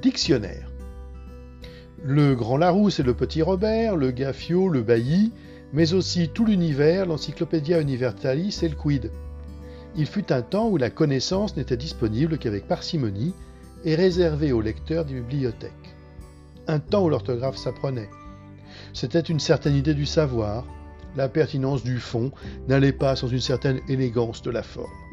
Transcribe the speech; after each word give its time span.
dictionnaire. 0.00 0.70
Le 2.02 2.34
Grand 2.34 2.56
Larousse 2.56 3.00
et 3.00 3.02
le 3.02 3.14
Petit 3.14 3.42
Robert, 3.42 3.96
le 3.96 4.10
Gaffio, 4.10 4.68
le 4.68 4.82
Bailly, 4.82 5.32
mais 5.72 5.92
aussi 5.92 6.28
tout 6.28 6.44
l'univers, 6.44 7.06
l'Encyclopédia 7.06 7.80
Universalis 7.80 8.60
et 8.62 8.68
le 8.68 8.76
Quid. 8.76 9.10
Il 9.96 10.06
fut 10.06 10.32
un 10.32 10.42
temps 10.42 10.68
où 10.68 10.76
la 10.76 10.90
connaissance 10.90 11.56
n'était 11.56 11.76
disponible 11.76 12.38
qu'avec 12.38 12.68
parcimonie 12.68 13.34
et 13.84 13.94
réservée 13.94 14.52
aux 14.52 14.60
lecteurs 14.60 15.04
des 15.04 15.14
bibliothèques. 15.14 15.72
Un 16.68 16.78
temps 16.78 17.04
où 17.04 17.08
l'orthographe 17.08 17.56
s'apprenait. 17.56 18.10
C'était 18.92 19.20
une 19.20 19.40
certaine 19.40 19.74
idée 19.74 19.94
du 19.94 20.06
savoir, 20.06 20.64
la 21.16 21.28
pertinence 21.28 21.82
du 21.82 21.98
fond 21.98 22.30
n'allait 22.68 22.92
pas 22.92 23.16
sans 23.16 23.28
une 23.28 23.40
certaine 23.40 23.80
élégance 23.88 24.42
de 24.42 24.50
la 24.50 24.62
forme. 24.62 25.07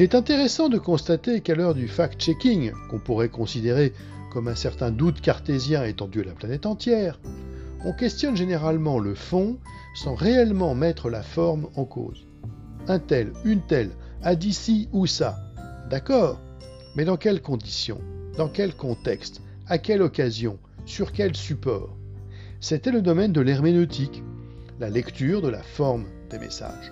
Il 0.00 0.04
est 0.04 0.14
intéressant 0.14 0.70
de 0.70 0.78
constater 0.78 1.42
qu'à 1.42 1.54
l'heure 1.54 1.74
du 1.74 1.86
fact-checking, 1.86 2.72
qu'on 2.88 2.98
pourrait 2.98 3.28
considérer 3.28 3.92
comme 4.32 4.48
un 4.48 4.54
certain 4.54 4.90
doute 4.90 5.20
cartésien 5.20 5.84
étendu 5.84 6.22
à 6.22 6.24
la 6.24 6.32
planète 6.32 6.64
entière, 6.64 7.20
on 7.84 7.92
questionne 7.92 8.34
généralement 8.34 8.98
le 8.98 9.14
fond 9.14 9.58
sans 9.94 10.14
réellement 10.14 10.74
mettre 10.74 11.10
la 11.10 11.22
forme 11.22 11.68
en 11.76 11.84
cause. 11.84 12.26
Un 12.88 12.98
tel, 12.98 13.34
une 13.44 13.60
telle, 13.60 13.90
a 14.22 14.36
d'ici 14.36 14.88
ou 14.92 15.06
ça. 15.06 15.38
D'accord, 15.90 16.40
mais 16.96 17.04
dans 17.04 17.18
quelles 17.18 17.42
conditions? 17.42 18.00
Dans 18.38 18.48
quel 18.48 18.74
contexte? 18.74 19.42
À 19.66 19.76
quelle 19.76 20.00
occasion? 20.00 20.58
Sur 20.86 21.12
quel 21.12 21.36
support? 21.36 21.94
C'était 22.60 22.90
le 22.90 23.02
domaine 23.02 23.34
de 23.34 23.42
l'herméneutique, 23.42 24.22
la 24.78 24.88
lecture 24.88 25.42
de 25.42 25.48
la 25.48 25.62
forme 25.62 26.06
des 26.30 26.38
messages. 26.38 26.90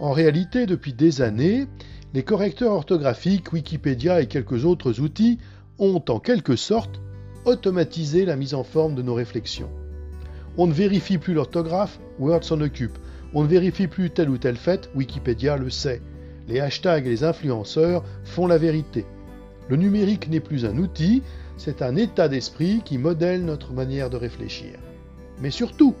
En 0.00 0.12
réalité, 0.12 0.66
depuis 0.66 0.92
des 0.92 1.22
années, 1.22 1.66
les 2.14 2.22
correcteurs 2.22 2.72
orthographiques, 2.72 3.52
Wikipédia 3.52 4.20
et 4.20 4.26
quelques 4.26 4.64
autres 4.64 5.00
outils 5.00 5.38
ont 5.78 6.02
en 6.08 6.20
quelque 6.20 6.54
sorte 6.56 7.00
automatisé 7.44 8.24
la 8.24 8.36
mise 8.36 8.54
en 8.54 8.62
forme 8.62 8.94
de 8.94 9.02
nos 9.02 9.14
réflexions. 9.14 9.70
On 10.56 10.66
ne 10.66 10.72
vérifie 10.72 11.18
plus 11.18 11.34
l'orthographe, 11.34 11.98
Word 12.18 12.44
s'en 12.44 12.60
occupe. 12.60 12.96
On 13.34 13.42
ne 13.42 13.48
vérifie 13.48 13.88
plus 13.88 14.10
tel 14.10 14.30
ou 14.30 14.38
tel 14.38 14.56
fait, 14.56 14.88
Wikipédia 14.94 15.56
le 15.56 15.70
sait. 15.70 16.00
Les 16.46 16.60
hashtags 16.60 17.06
et 17.06 17.10
les 17.10 17.24
influenceurs 17.24 18.04
font 18.24 18.46
la 18.46 18.58
vérité. 18.58 19.04
Le 19.68 19.76
numérique 19.76 20.28
n'est 20.30 20.40
plus 20.40 20.64
un 20.64 20.78
outil, 20.78 21.22
c'est 21.56 21.82
un 21.82 21.96
état 21.96 22.28
d'esprit 22.28 22.82
qui 22.84 22.98
modèle 22.98 23.44
notre 23.44 23.72
manière 23.72 24.10
de 24.10 24.16
réfléchir. 24.16 24.78
Mais 25.40 25.50
surtout, 25.50 25.94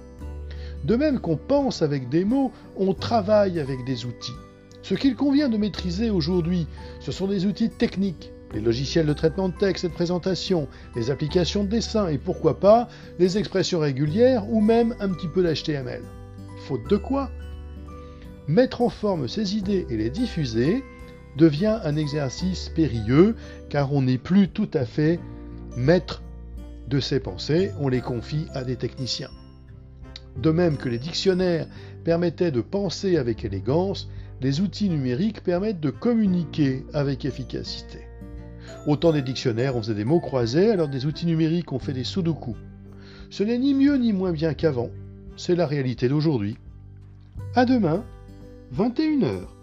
de 0.84 0.96
même 0.96 1.20
qu'on 1.20 1.36
pense 1.36 1.82
avec 1.82 2.08
des 2.08 2.24
mots, 2.24 2.52
on 2.76 2.94
travaille 2.94 3.60
avec 3.60 3.84
des 3.84 4.04
outils. 4.04 4.36
Ce 4.82 4.94
qu'il 4.94 5.16
convient 5.16 5.48
de 5.48 5.56
maîtriser 5.56 6.10
aujourd'hui, 6.10 6.66
ce 7.00 7.12
sont 7.12 7.26
des 7.26 7.46
outils 7.46 7.70
techniques, 7.70 8.32
les 8.54 8.60
logiciels 8.60 9.06
de 9.06 9.12
traitement 9.12 9.48
de 9.48 9.54
texte 9.54 9.84
et 9.84 9.88
de 9.88 9.92
présentation, 9.92 10.68
les 10.96 11.10
applications 11.10 11.64
de 11.64 11.68
dessin 11.68 12.08
et 12.08 12.18
pourquoi 12.18 12.58
pas 12.58 12.88
les 13.18 13.38
expressions 13.38 13.80
régulières 13.80 14.50
ou 14.50 14.60
même 14.60 14.94
un 15.00 15.10
petit 15.10 15.28
peu 15.28 15.42
d'HTML. 15.42 16.02
Faute 16.66 16.88
de 16.88 16.96
quoi 16.96 17.30
Mettre 18.46 18.80
en 18.80 18.88
forme 18.88 19.28
ces 19.28 19.56
idées 19.56 19.86
et 19.90 19.96
les 19.96 20.10
diffuser 20.10 20.82
devient 21.36 21.78
un 21.84 21.96
exercice 21.96 22.70
périlleux 22.70 23.36
car 23.68 23.92
on 23.92 24.02
n'est 24.02 24.18
plus 24.18 24.48
tout 24.48 24.70
à 24.72 24.86
fait 24.86 25.20
maître 25.76 26.22
de 26.88 27.00
ses 27.00 27.20
pensées, 27.20 27.72
on 27.78 27.88
les 27.88 28.00
confie 28.00 28.46
à 28.54 28.64
des 28.64 28.76
techniciens. 28.76 29.30
De 30.42 30.50
même 30.50 30.76
que 30.76 30.88
les 30.88 30.98
dictionnaires 30.98 31.66
permettaient 32.04 32.52
de 32.52 32.60
penser 32.60 33.16
avec 33.16 33.44
élégance, 33.44 34.08
les 34.40 34.60
outils 34.60 34.88
numériques 34.88 35.42
permettent 35.42 35.80
de 35.80 35.90
communiquer 35.90 36.84
avec 36.94 37.24
efficacité. 37.24 37.98
Autant 38.86 39.12
des 39.12 39.22
dictionnaires, 39.22 39.76
on 39.76 39.82
faisait 39.82 39.94
des 39.94 40.04
mots 40.04 40.20
croisés, 40.20 40.70
alors 40.70 40.88
des 40.88 41.06
outils 41.06 41.26
numériques, 41.26 41.72
on 41.72 41.78
fait 41.78 41.92
des 41.92 42.04
sudoku. 42.04 42.54
Ce 43.30 43.42
n'est 43.42 43.58
ni 43.58 43.74
mieux 43.74 43.96
ni 43.96 44.12
moins 44.12 44.32
bien 44.32 44.54
qu'avant. 44.54 44.90
C'est 45.36 45.56
la 45.56 45.66
réalité 45.66 46.08
d'aujourd'hui. 46.08 46.56
À 47.54 47.64
demain, 47.64 48.04
21h. 48.74 49.57